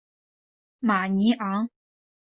[0.79, 1.69] 马尼昂。